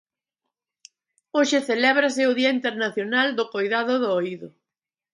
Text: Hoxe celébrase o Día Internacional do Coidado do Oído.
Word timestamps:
Hoxe 1.37 1.59
celébrase 1.69 2.21
o 2.31 2.35
Día 2.39 2.55
Internacional 2.57 3.27
do 3.37 3.45
Coidado 3.53 3.93
do 4.03 4.09
Oído. 4.19 4.49